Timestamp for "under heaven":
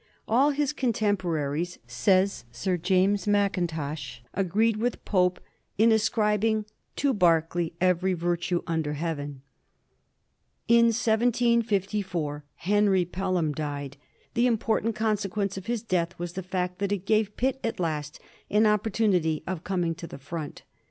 8.65-9.43